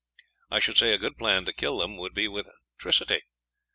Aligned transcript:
I 0.49 0.57
should 0.57 0.77
say 0.77 0.93
a 0.93 0.97
good 0.97 1.15
plan 1.15 1.45
to 1.45 1.53
kill 1.53 1.77
them 1.77 1.95
would 1.97 2.15
be 2.15 2.27
with 2.27 2.49
'tricity. 2.81 3.21